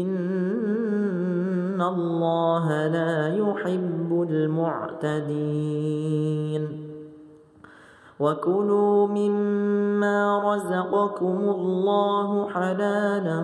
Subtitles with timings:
[0.00, 5.72] إن الله لا يحب المعتدين
[8.20, 13.42] وكلوا مما رزقكم الله حلالا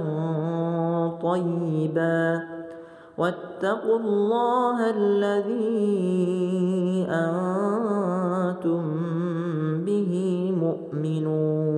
[1.23, 2.43] طيبا
[3.19, 5.87] واتقوا الله الذي
[7.11, 8.83] أنتم
[9.85, 10.13] به
[10.61, 11.78] مؤمنون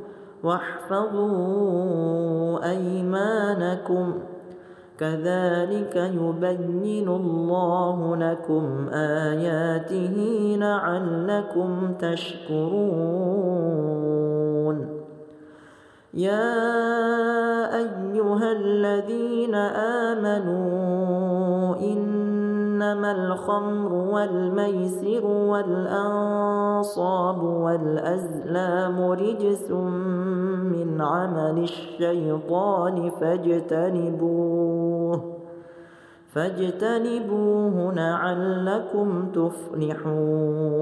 [0.43, 1.89] واحفظوا
[2.69, 4.13] أيمانكم.
[4.99, 10.15] كذلك يبين الله لكم آياته
[10.59, 13.31] لعلكم تشكرون.
[16.13, 16.55] يا
[17.77, 19.55] أيها الذين
[20.05, 21.40] آمنوا
[22.81, 26.63] إنما الخمر والميسر والأنصاب
[27.43, 34.61] والأزلام رجس من عمل الشيطان فاجتنبوه
[36.33, 40.81] فاجتنبوه لعلكم تفلحون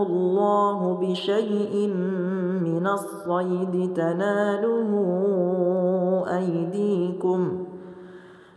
[0.08, 1.88] الله بشيء
[2.64, 3.94] من الصيد.
[3.94, 4.92] تناله
[6.28, 7.65] أيديكم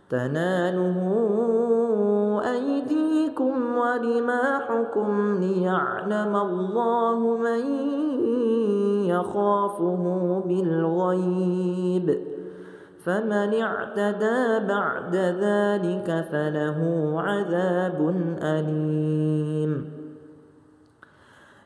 [0.09, 0.97] تناله
[2.51, 7.61] أيديكم ورماحكم ليعلم الله من
[9.05, 10.03] يخافه
[10.45, 12.19] بالغيب.
[13.05, 19.98] فمن اعتدى بعد ذلك فله عذاب أليم.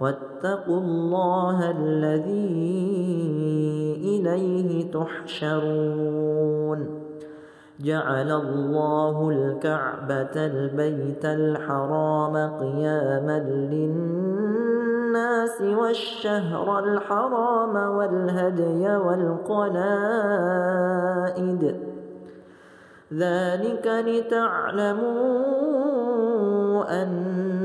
[0.00, 2.50] واتقوا الله الذي
[4.04, 6.80] إليه تحشرون.
[7.80, 13.38] جعل الله الكعبة البيت الحرام قياما
[13.72, 14.80] للناس
[15.60, 19.90] والشهر الحرام والهدي والقلائد.
[23.14, 25.40] ذلك لتعلموا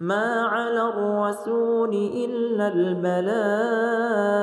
[0.00, 4.36] ما على الرسول إلا البلاغ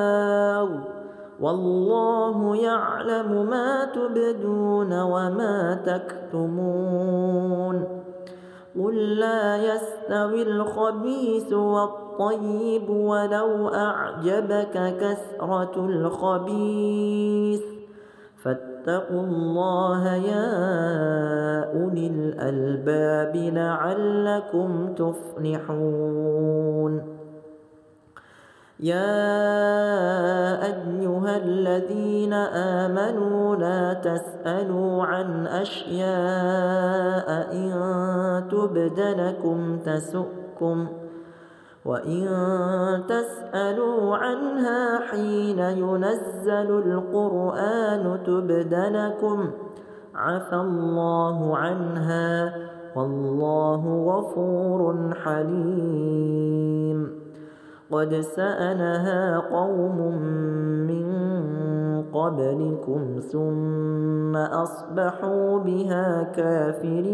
[1.42, 7.24] والله يعلم ما تبدون وما تكتمون
[8.80, 17.73] قل لا يستوي الخبيث والطيب ولو أعجبك كثرة الخبيث
[18.86, 20.50] فاتقوا الله يا
[21.74, 26.34] أولي الألباب لعلكم تفلحون.
[28.80, 29.24] يا
[30.66, 32.34] أيها الذين
[32.84, 37.72] آمنوا لا تسألوا عن أشياء إن
[38.52, 40.88] تبد لكم تسؤكم
[41.86, 42.28] وإن
[43.08, 49.52] تسألوا عنها حين ينزل القرآن تبد لكم.
[50.16, 52.54] عفى الله عنها.
[52.96, 57.10] والله غفور حليم.
[57.92, 60.18] قد سألها قوم
[60.88, 61.06] من
[62.14, 67.14] قبلكم ثم أصبحوا بها كافرين.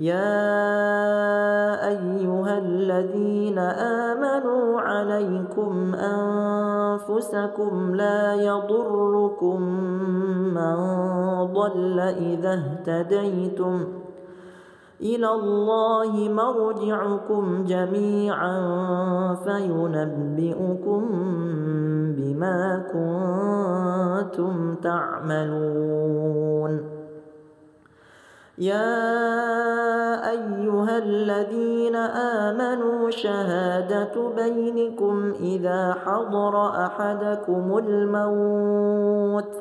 [0.00, 3.58] يا أيها الذين
[4.08, 9.60] آمنوا عليكم أنفسكم لا يضركم
[10.54, 10.76] من
[11.52, 13.84] ضل إذا اهتديتم
[15.00, 18.54] إلى الله مرجعكم جميعا
[19.44, 21.08] فينبئكم
[22.16, 26.20] بما كنتم تعملون
[28.60, 39.54] يا أيها الذين آمنوا شهادة بينكم إذا حضر أحدكم الموت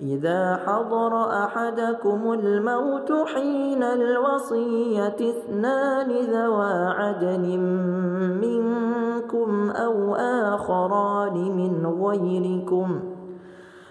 [0.00, 7.58] إذا حضر أحدكم الموت حين الوصية اثنان ذوى عدل
[8.42, 13.17] منكم أو آخران من غيركم ۖ.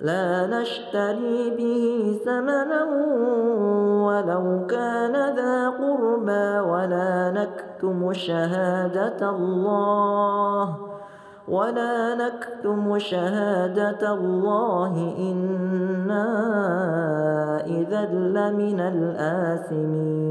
[0.00, 2.84] لا نشتري به ثمنا
[4.06, 10.76] ولو كان ذا قربى ولا نكتم شهادة الله
[11.48, 15.14] ولا نكتم شهادة الله.
[15.18, 16.26] إنا
[17.66, 20.30] إذا لمن الآثمين.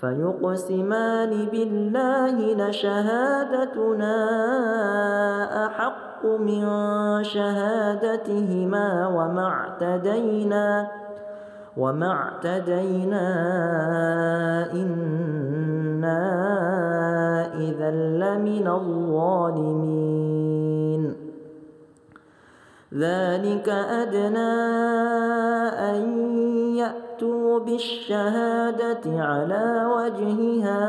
[0.00, 4.16] فيقسمان بالله لشهادتنا
[5.66, 6.62] أحق من
[7.24, 10.88] شهادتهما وما اعتدينا
[11.76, 13.26] وما اعتدينا
[14.72, 16.22] إنا
[17.54, 20.08] إذا لمن الظالمين.
[22.94, 24.54] ذلك أدنى
[25.90, 26.28] أن
[27.18, 30.84] يأتوا بالشهادة على وجهها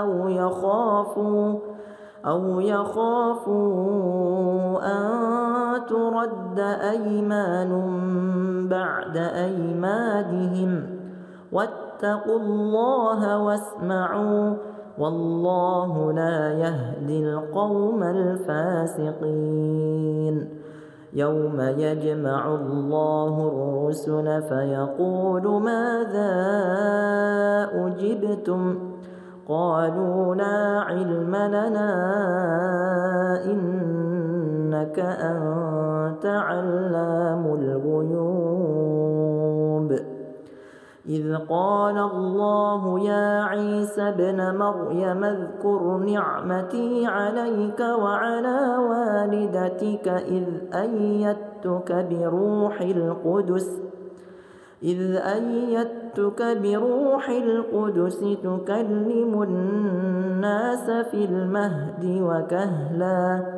[0.00, 1.58] أو يخافوا
[2.26, 3.58] أو يخافوا
[4.84, 7.70] أن ترد أيمان
[8.68, 10.86] بعد أيمانهم
[11.52, 14.56] واتقوا الله واسمعوا
[14.98, 19.38] والله لا يهدي القوم الفاسقين
[21.12, 26.32] يوم يجمع الله الرسل فيقول ماذا
[27.72, 28.78] أجبتم؟
[29.48, 31.90] قالوا لا علم لنا
[33.44, 38.57] إنك أنت علام الغيوب.
[41.08, 52.80] إذ قال الله يا عيسى ابن مريم اذكر نعمتي عليك وعلى والدتك إذ أيدتك بروح
[52.80, 53.80] القدس
[54.82, 63.57] إذ أيدتك بروح القدس تكلم الناس في المهد وكهلاً.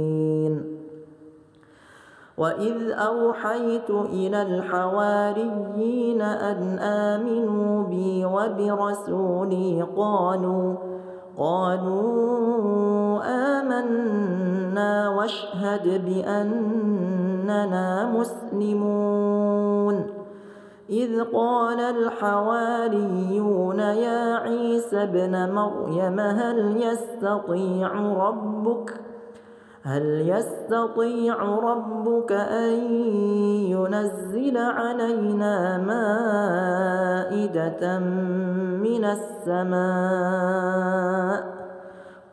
[2.41, 10.75] وإذ أوحيت إلى الحواريين أن آمنوا بي وبرسولي قالوا
[11.37, 13.21] قالوا
[13.59, 20.05] آمنا واشهد بأننا مسلمون
[20.89, 27.91] إذ قال الحواريون يا عيسى ابن مريم هل يستطيع
[28.27, 28.93] ربك؟
[29.83, 32.73] هل يستطيع ربك أن
[33.73, 37.99] ينزل علينا مائدة
[38.79, 39.81] من السماء؟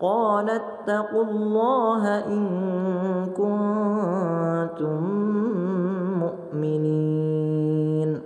[0.00, 2.46] قال اتقوا الله إن
[3.36, 5.04] كنتم
[6.18, 8.20] مؤمنين.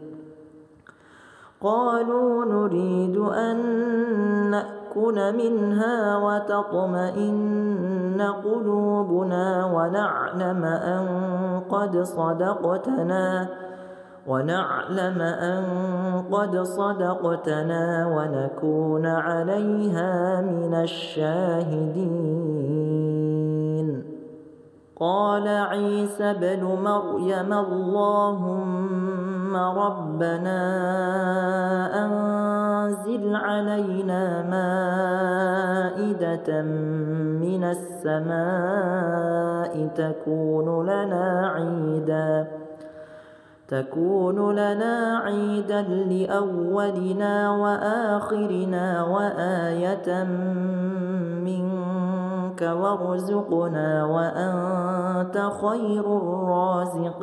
[1.61, 4.55] قالوا نريد أن
[4.93, 11.07] نأكل منها وتطمئن قلوبنا ونعلم أن
[11.71, 13.49] قد صدقتنا
[14.27, 15.65] ونعلم أن
[16.33, 22.43] قد صدقتنا ونكون عليها من الشاهدين.
[25.01, 29.02] قال عيسى بن مريم اللهم
[29.57, 30.61] ربنا
[32.05, 35.83] أنزل علينا مائدة
[37.43, 39.33] من السماء
[39.97, 42.63] تكون لنا عيدا
[43.69, 50.25] تكون لنا عيدا لأولنا وآخرنا وآية
[51.45, 57.23] منك وارزقنا وأنت خير الرازقين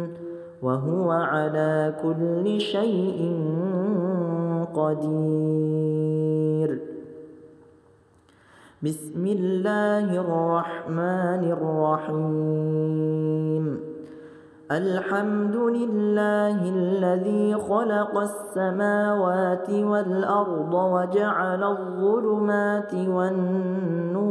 [0.61, 3.19] وهو على كل شيء
[4.73, 6.69] قدير.
[8.83, 12.71] بسم الله الرحمن الرحيم.
[14.71, 24.21] الحمد لله الذي خلق السماوات والأرض وجعل الظلمات والنور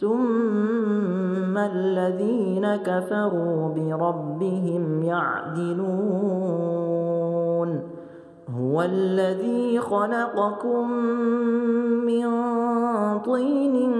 [0.00, 1.25] ثم
[1.58, 6.56] الذين كفروا بربهم يعدلون.
[8.50, 10.90] هو الذي خلقكم
[12.06, 12.26] من
[13.18, 13.92] طين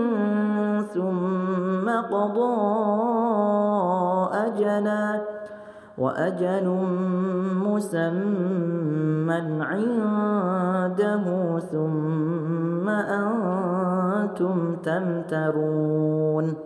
[0.95, 2.57] ثم قضى
[4.33, 5.21] أجلا
[5.99, 6.67] وأجل
[7.65, 11.25] مسمى عنده
[11.59, 16.66] ثم أنتم تمترون.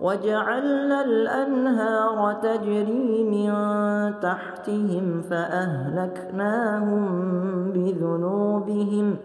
[0.00, 3.50] وجعلنا الأنهار تجري من
[4.20, 7.02] تحتهم فأهلكناهم
[7.72, 9.16] بذنوبهم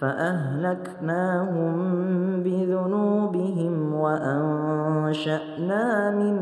[0.00, 1.72] فأهلكناهم
[2.42, 6.38] بذنوبهم وأنشأنا من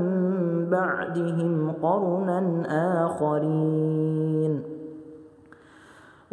[0.71, 2.63] بعدهم قرنا
[3.07, 4.76] آخرين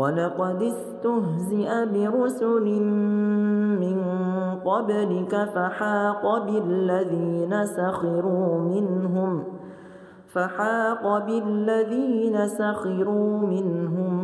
[0.00, 2.66] ولقد استهزئ برسل
[3.80, 3.98] من
[4.64, 9.44] قبلك فحاق بالذين سخروا منهم
[10.32, 14.14] فحاق بالذين سخروا منهم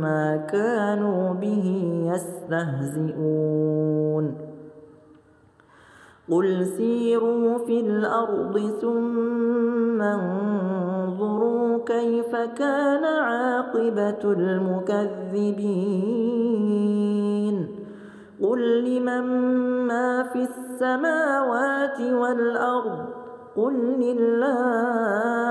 [0.00, 1.66] ما كانوا به
[2.14, 3.76] يستهزئون
[6.30, 15.66] قل سيروا في الأرض ثم انظروا كيف كان عاقبة المكذبين
[18.42, 19.22] قل لمن
[19.86, 23.06] ما في السماوات والأرض
[23.56, 25.46] قل لله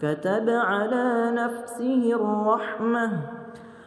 [0.00, 3.35] كتب على نفسه الرحمة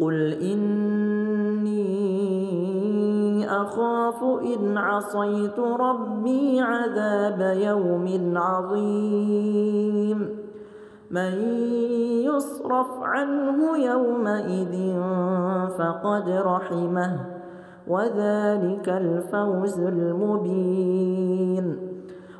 [0.00, 1.88] قل إني
[3.50, 10.38] أخاف إن عصيت ربي عذاب يوم عظيم
[11.10, 11.32] من
[12.24, 14.94] يصرف عنه يومئذ
[15.78, 17.20] فقد رحمه
[17.88, 21.87] وذلك الفوز المبين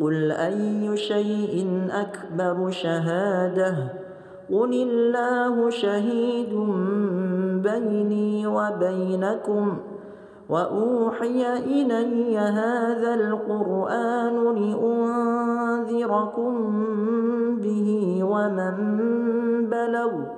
[0.00, 3.76] قل أي شيء أكبر شهادة
[4.50, 6.54] قل الله شهيد
[7.62, 9.78] بيني وبينكم
[10.48, 16.52] وأوحي إلي هذا القرآن لأنذركم
[17.62, 18.74] به ومن
[19.70, 20.37] بلغ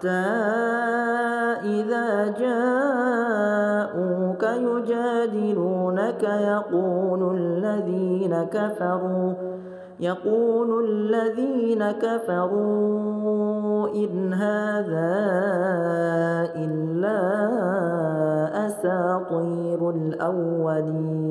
[0.00, 0.24] حتى
[1.64, 3.92] إذا جاءوك
[4.42, 9.32] يجادلونك يقول الذين كفروا
[10.00, 15.16] يقول الذين كفروا إن هذا
[16.56, 17.20] إلا
[18.66, 21.30] أساطير الأولين.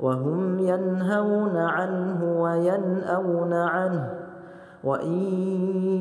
[0.00, 4.19] وهم ينهون عنه وينأون عنه.
[4.84, 5.22] وإن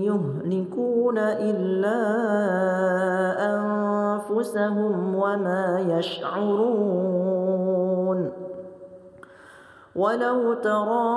[0.02, 2.00] يهلكون إلا
[3.56, 7.20] أنفسهم وما يشعرون.
[9.96, 11.10] ولو ترى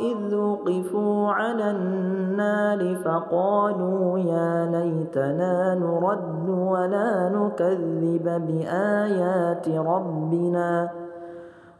[0.00, 11.03] إذ وقفوا على النار فقالوا يا ليتنا نرد ولا نكذب بآيات ربنا.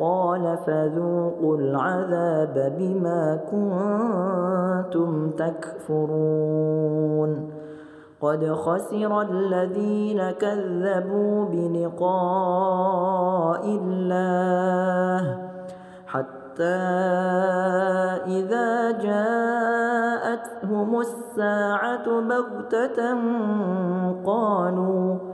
[0.00, 6.84] قال فذوقوا العذاب بما كنتم تكفرون.
[8.24, 12.86] قد خسر الذين كذبوا بلقاء
[13.66, 15.38] الله
[16.06, 16.80] حتى
[18.26, 23.14] إذا جاءتهم الساعة بغتة
[24.26, 25.33] قالوا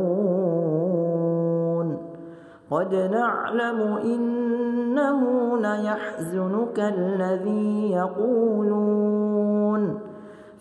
[2.72, 5.22] قد نعلم إنه
[5.58, 9.30] ليحزنك الذي يقولون.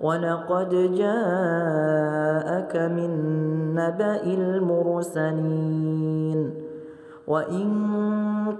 [0.00, 3.10] ولقد جاءك من
[3.74, 5.90] نبأ المرسلين.
[7.26, 7.70] وإن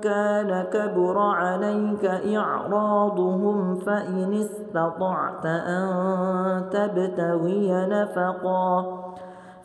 [0.03, 2.05] كان كبر عليك
[2.37, 5.89] إعراضهم فإن استطعت أن
[6.71, 9.01] تبتغي نفقاً.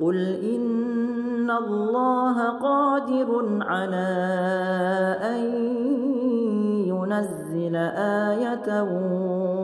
[0.00, 0.16] قل
[0.54, 4.08] إن الله قادر على
[5.22, 5.40] أن
[6.86, 7.76] ينزل
[8.26, 8.82] آية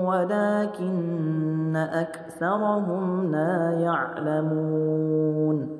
[0.06, 5.79] ولكن أكثرهم لا يعلمون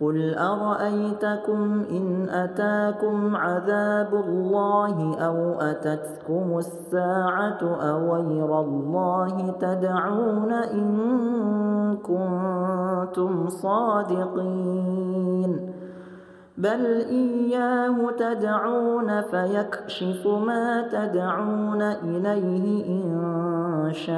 [0.00, 15.06] قل أرأيتكم إن أتاكم عذاب الله أو أتتكم الساعة أغير الله تدعون إن كنتم صادقين
[16.58, 23.55] بل إياه تدعون فيكشف ما تدعون إليه إن
[23.92, 24.16] شاء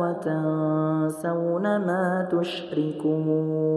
[0.00, 3.68] وتنسون ما تشركون.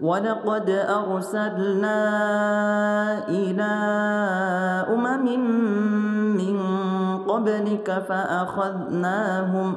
[0.00, 1.98] ولقد أرسلنا
[3.28, 3.72] إلى
[4.94, 5.24] أمم
[6.36, 6.56] من
[7.18, 9.76] قبلك فأخذناهم ۖ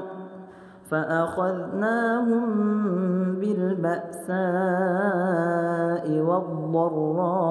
[0.91, 2.45] فأخذناهم
[3.39, 4.37] بالبأساء
[6.19, 7.47] والضراء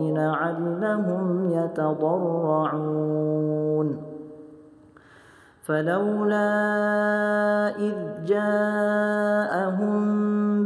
[0.00, 2.92] لعلهم يتضرعون.
[5.62, 6.48] فلولا
[7.78, 9.96] إذ جاءهم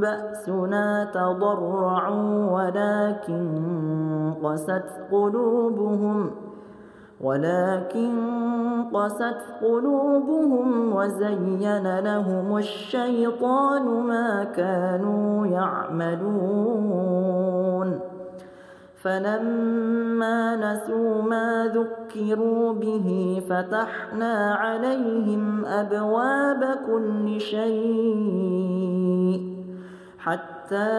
[0.01, 6.47] بأسنا تضرعوا ولكن قست قلوبهم ۖ
[7.21, 8.15] ولكن
[8.95, 16.27] قست قلوبهم وزين لهم الشيطان ما كانوا يعملون.
[19.07, 28.77] فلما نسوا ما ذكروا به فتحنا عليهم أبواب كل شيء
[30.19, 30.93] حتى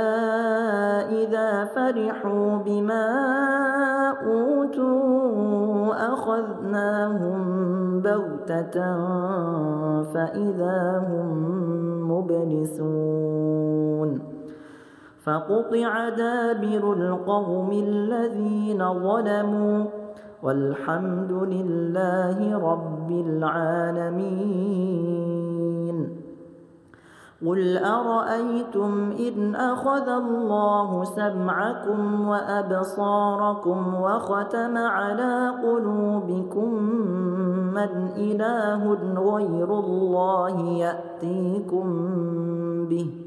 [1.20, 3.08] إذا فرحوا بما
[4.26, 7.39] أوتوا أخذناهم
[8.01, 8.95] بغتة
[10.03, 11.32] فإذا هم
[12.12, 13.58] مبلسون
[15.28, 19.86] فقطع دابر القوم الذين ظلموا
[20.43, 24.57] والحمد لله رب العالمين.
[27.45, 36.73] قل أرأيتم إن أخذ الله سمعكم وأبصاركم وختم على قلوبكم
[37.73, 41.86] من إله غير الله يأتيكم
[42.89, 43.26] به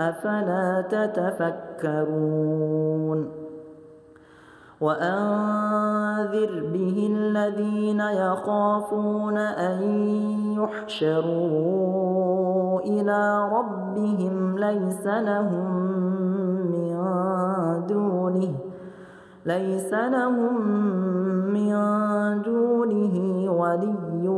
[0.00, 2.56] أفلا تتفكرون؟
[4.80, 9.82] وأنذر به الذين يخافون أن
[10.58, 12.00] يحشروا
[12.80, 15.86] إلى ربهم ليس لهم
[16.70, 16.96] من
[17.86, 18.54] دونه
[19.46, 20.66] ليس لهم
[21.52, 21.72] من
[22.42, 23.16] دونه
[23.52, 24.28] ولي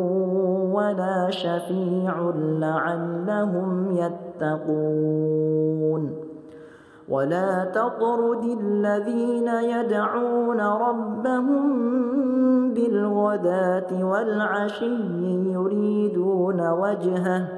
[0.79, 5.49] ولا شفيع لعلهم يتقون.
[7.09, 11.65] ولا تطرد الذين يدعون ربهم
[12.75, 14.97] بالغداة والعشي
[15.53, 17.58] يريدون وجهه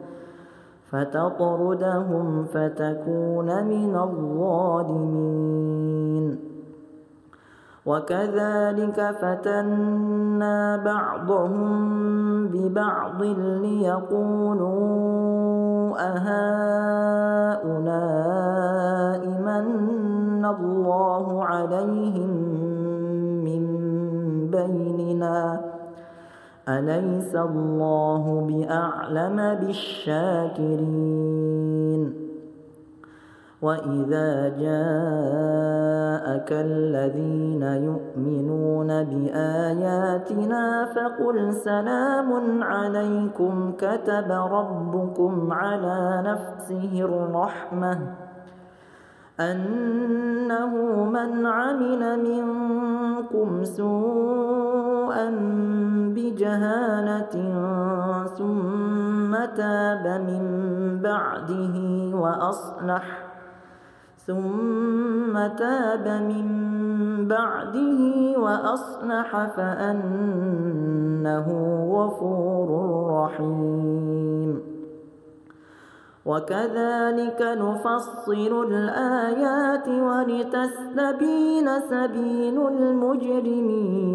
[0.91, 5.31] فتطردهم فتكون من الظالمين.
[7.85, 13.23] وكذلك فتنا بعضهم ببعض
[13.63, 14.81] ليقولوا
[15.99, 17.61] أهؤلاء
[19.27, 22.31] من الله عليهم
[23.45, 23.63] من
[24.51, 25.70] بيننا.
[26.69, 31.41] أليس الله بأعلم بالشاكرين؟
[33.61, 48.30] وإذا جاءك الذين يؤمنون بآياتنا فقل سلام عليكم كتب ربكم على نفسه الرحمة.
[49.41, 50.73] أنه
[51.09, 55.29] من عمل منكم سوءا
[56.15, 57.35] بجهالة
[58.37, 60.43] ثم تاب من
[61.03, 61.75] بعده
[62.17, 63.31] وأصلح
[64.27, 66.47] ثم تاب من
[67.27, 67.99] بعده
[68.37, 71.47] وأصلح فأنه
[71.91, 72.69] غفور
[73.11, 74.70] رحيم.
[76.25, 84.11] وكذلك نفصل الآيات ولتستبين سبيل المجرمين.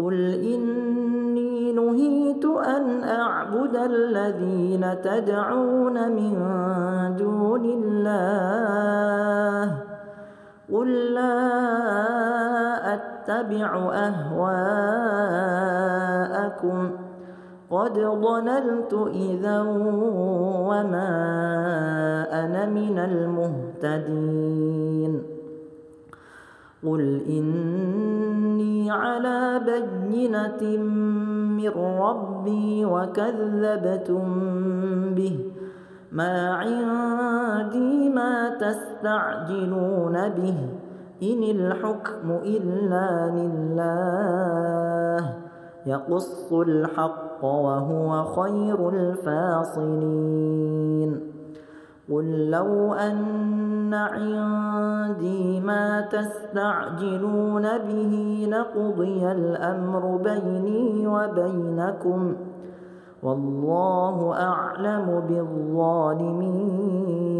[0.00, 6.34] قل إني نهيت أن أعبد الذين تدعون من
[7.16, 8.10] دون الله.
[10.72, 11.50] قل لا
[12.94, 14.60] أتبع أهواءكم.
[17.70, 19.60] قد ضللت إذا
[20.68, 21.10] وما
[22.32, 24.42] أنا من المهتدين.
[26.86, 30.78] قل إني على بينة
[31.56, 34.24] من ربي وكذبتم
[35.14, 35.52] به.
[36.12, 40.68] ما عندي ما تستعجلون به.
[41.22, 45.49] إن الحكم إلا لله.
[45.86, 50.40] يقص الحق وهو خير الفاصلين.
[52.12, 62.36] قل لو أن عندي ما تستعجلون به لقضي الأمر بيني وبينكم.
[63.22, 67.39] والله أعلم بالظالمين.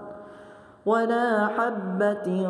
[0.85, 2.47] ولا حبة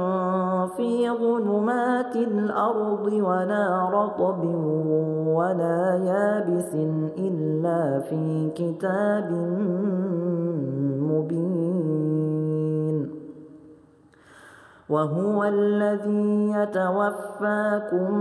[0.78, 4.44] في ظلمات الأرض ولا رطب
[5.28, 6.76] ولا يابس
[7.18, 9.32] إلا في كتاب
[11.02, 11.92] مبين.
[14.90, 18.12] وهو الذي يتوفاكم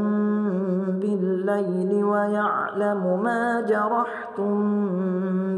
[1.57, 4.59] بالليل ويعلم ما جرحتم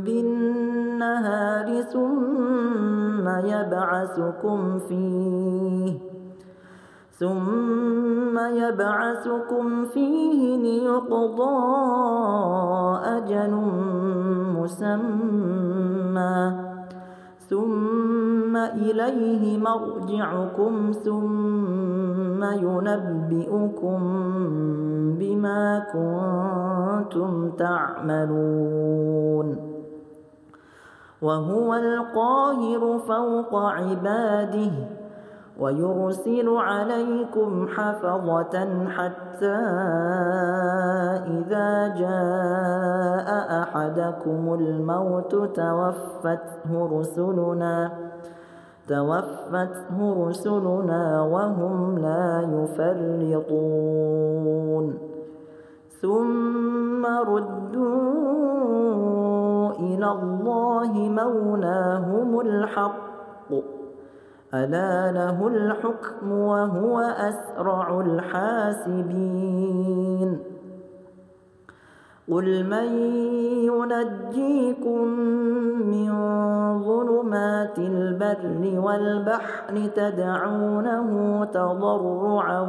[0.01, 5.99] بالنهار ثم يبعثكم فيه
[7.19, 11.59] ثم يبعثكم فيه ليقضى
[13.05, 13.51] أجل
[14.57, 15.53] مسمى
[17.53, 24.01] ثم إليه مرجعكم ثم ينبئكم
[25.19, 29.49] بما كنتم تعملون.
[31.23, 35.02] وهو القاهر فوق عباده.
[35.61, 39.61] ويرسل عليكم حفظة حتى
[41.37, 43.29] إذا جاء
[43.63, 47.91] أحدكم الموت توفته رسلنا
[48.89, 52.49] توفته رسلنا وهم لا
[53.37, 53.93] يفرطون.
[56.03, 58.13] ثم ردوا
[59.71, 63.12] إلى الله مولاهم الحق.
[64.55, 69.33] ألا له الحكم وهو أسرع الحاسبين؟
[72.31, 72.99] قل من
[73.69, 75.09] ينجيكم
[75.93, 76.13] من
[76.83, 82.61] ظلمات البر والبحر تدعونه تضرعا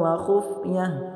[0.00, 1.15] وخفية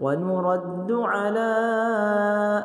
[0.00, 1.50] ونرد على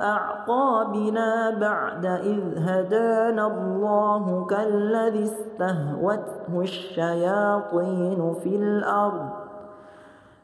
[0.01, 9.29] أعقابنا بعد إذ هدانا الله كالذي استهوته الشياطين في الأرض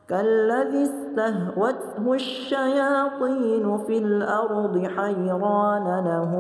[0.10, 6.32] كالذي استهوته الشياطين في الأرض حيران له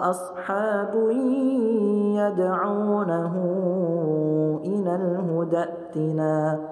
[0.00, 0.94] أصحاب
[2.16, 3.34] يدعونه
[4.64, 6.71] إلى الهدى ائتنا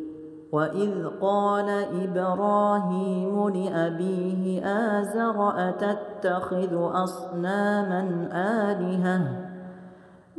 [0.51, 1.69] وإذ قال
[2.03, 9.21] إبراهيم لأبيه آزر أتتخذ أصناما آلهة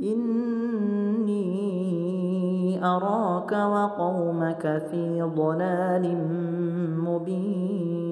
[0.02, 1.42] إني
[2.84, 6.16] أراك وقومك في ضلال
[6.98, 8.11] مبين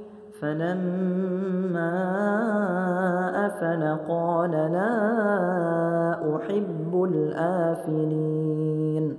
[0.41, 1.91] فلما
[3.45, 4.95] أفل قال لا
[6.35, 9.17] أحب الآفلين.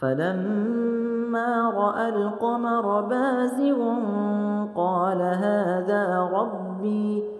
[0.00, 3.94] فلما رأى القمر بازغا
[4.74, 7.39] قال هذا ربي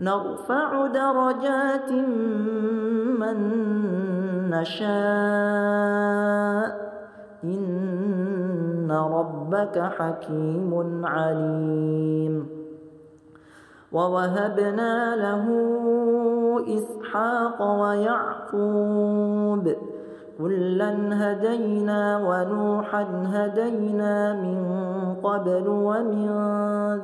[0.00, 1.92] نرفع درجات
[3.20, 3.36] من
[4.50, 4.98] نشاء.
[7.44, 12.48] إن ربك حكيم عليم.
[13.92, 15.46] ووهبنا له
[16.68, 19.72] إسحاق ويعقوب
[20.38, 24.60] كلا هدينا ونوحا هدينا من
[25.22, 26.28] قبل ومن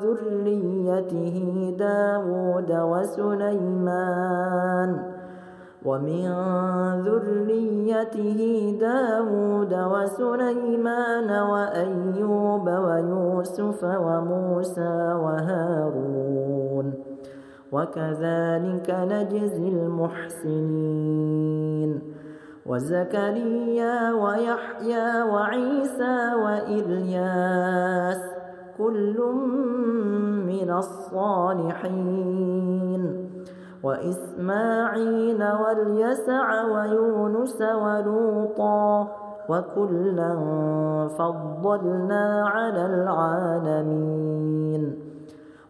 [0.02, 1.36] ذريته
[1.78, 4.10] داود وسليمان
[5.84, 6.24] ومن
[7.06, 8.40] ذريته
[8.80, 16.94] داود وسليمان وأيوب ويوسف وموسى وهارون
[17.72, 21.24] وكذلك نجزي المحسنين
[22.66, 28.20] وزكريا ويحيى وعيسى وإلياس
[28.78, 29.16] كل
[30.46, 32.14] من الصالحين
[33.82, 39.08] وإسماعيل واليسع ويونس ولوطا
[39.48, 40.34] وكلا
[41.18, 44.34] فضلنا على العالمين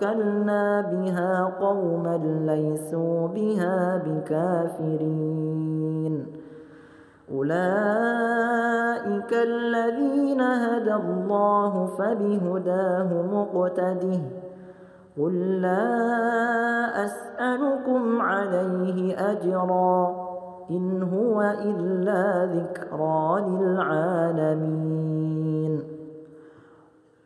[0.00, 5.46] وكلنا بها قوما ليسوا بها بكافرين
[7.34, 8.52] أولئك
[9.32, 14.20] الذين هدى الله فبهداه مقتده
[15.18, 20.30] قل لا أسألكم عليه أجراً
[20.70, 24.80] إن هو إلا ذكرى للعالمين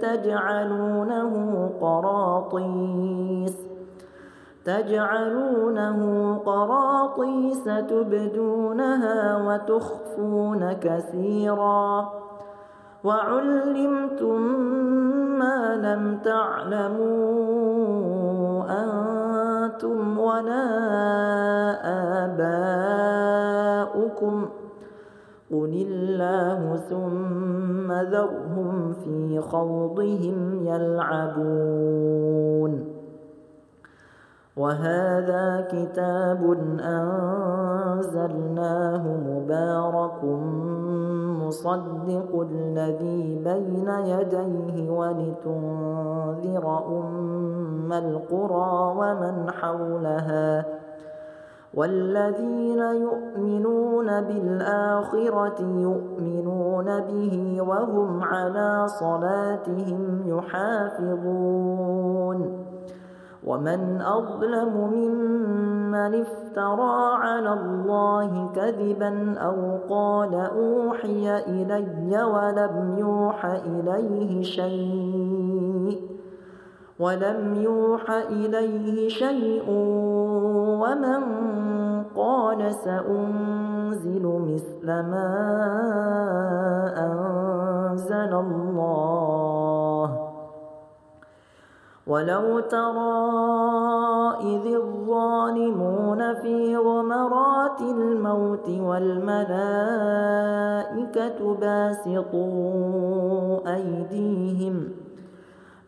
[0.00, 1.32] تجعلونه
[1.80, 3.56] قراطيس.
[4.64, 5.98] تجعلونه
[6.46, 12.08] قراطيس تبدونها وتخفون كثيرا.
[13.04, 14.40] وعلمتم
[15.38, 17.50] ما لم تعلمون
[18.70, 20.66] أنتم ولا
[22.24, 23.59] آباؤكم.
[25.50, 32.20] قل الله ثم ذرهم في خوضهم يلعبون
[34.56, 36.42] وهذا كتاب
[37.60, 38.36] أنزلناه
[39.16, 40.24] مبارك
[41.46, 50.64] مصدق الذي بين يديه ولتنذر أم القرى ومن حولها
[51.74, 61.60] والذين يؤمنون بالآخرة يؤمنون به وهم على صلاتهم يحافظون.
[63.46, 75.39] ومن أظلم ممن افترى على الله كذبا أو قال أوحي إلي ولم يوح إليه شيء.
[77.00, 79.64] ولم يوح إليه شيء
[80.80, 81.22] ومن
[82.16, 85.30] قال سأنزل مثل ما
[86.96, 90.30] أنزل الله.
[92.06, 93.40] ولو ترى
[94.40, 99.80] إذ الظالمون في غمرات الموت والملائكة
[101.60, 102.40] باسطوا
[103.74, 104.99] أيديهم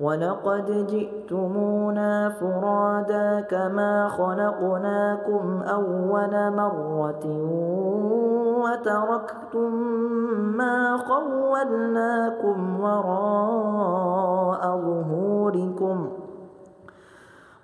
[0.00, 7.24] ولقد جئتمونا فرادا كما خلقناكم أول مرة
[8.62, 9.74] وتركتم
[10.56, 16.08] ما خولناكم وراء ظهوركم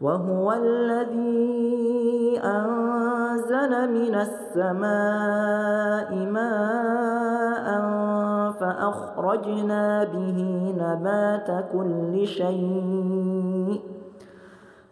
[0.00, 7.68] وهو الذي أنزل من السماء ماء
[8.60, 10.38] فأخرجنا به
[10.78, 13.80] نبات كل شيء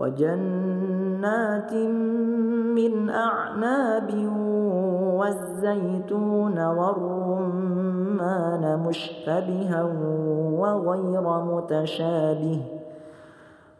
[0.00, 1.72] وجنات
[2.74, 4.10] من أعناب
[5.18, 9.82] والزيتون والرمان مشتبها
[10.60, 12.60] وغير متشابه.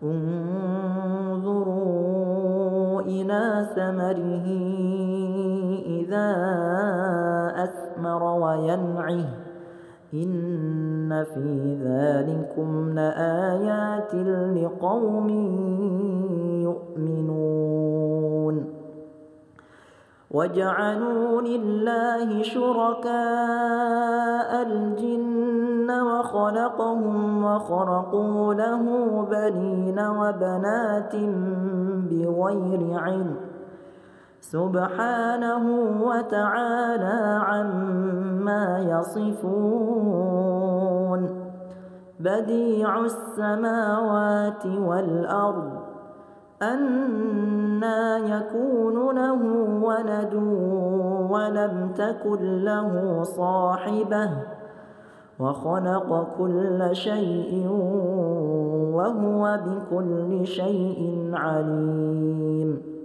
[0.02, 1.90] انظروا
[3.00, 4.46] إلى ثمره
[5.86, 6.28] إذا
[7.64, 9.49] أثمر وينعه.
[10.14, 14.14] إن في ذلكم لآيات
[14.56, 15.28] لقوم
[16.62, 18.64] يؤمنون
[20.30, 23.10] وجعلوا لله شركاء
[24.62, 28.82] الجن وخلقهم وخرقوا له
[29.30, 31.16] بنين وبنات
[32.10, 33.49] بغير علم
[34.40, 35.64] سبحانه
[36.02, 40.40] وتعالى عما يصفون.
[42.20, 45.70] بديع السماوات والأرض
[46.62, 49.42] أنا يكون له
[49.82, 50.34] ولد
[51.30, 54.30] ولم تكن له صاحبة
[55.38, 57.68] وخلق كل شيء
[58.94, 62.99] وهو بكل شيء عليم.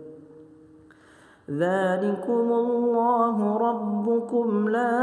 [1.50, 5.02] ذلكم الله ربكم لا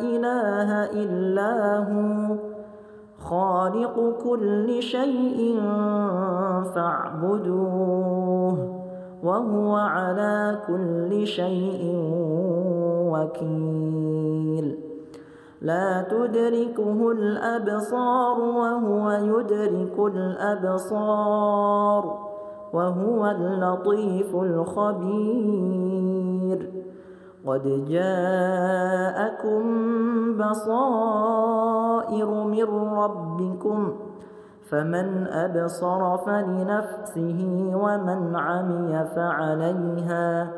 [0.00, 2.36] إله إلا هو
[3.24, 5.60] خالق كل شيء
[6.74, 8.56] فاعبدوه
[9.22, 11.82] وهو على كل شيء
[13.12, 14.78] وكيل.
[15.60, 21.44] لا تدركه الأبصار وهو يدرك الأبصار.
[22.74, 26.04] وهو اللطيف الخبير.
[27.46, 29.62] قد جاءكم
[30.38, 32.68] بصائر من
[32.98, 33.92] ربكم
[34.70, 40.52] فمن أبصر فلنفسه ومن عمي فعليها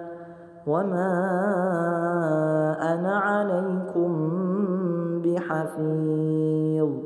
[0.66, 1.12] وما
[2.94, 4.12] أنا عليكم
[5.24, 7.05] بحفيظ.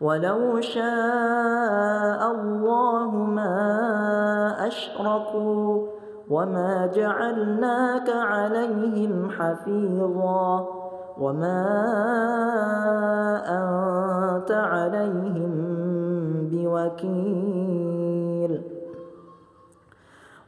[0.00, 5.86] ولو شاء الله ما أشركوا
[6.30, 10.66] وما جعلناك عليهم حفيظا
[11.18, 11.66] وما
[13.48, 15.52] أنت عليهم
[16.52, 17.89] بوكيل.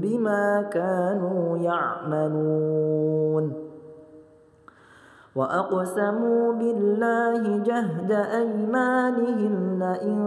[0.00, 3.68] بما كانوا يعملون.
[5.38, 10.18] وأقسموا بالله جهد أيمانهم لئن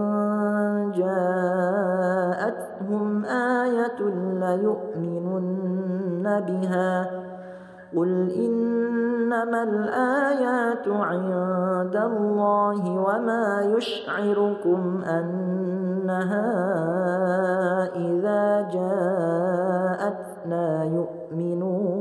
[0.96, 4.00] جاءتهم آية
[4.44, 6.92] ليؤمنن بها
[7.96, 16.52] قل إنما الآيات عند الله وما يشعركم أنها
[17.96, 22.01] إذا جاءت لا يؤمنون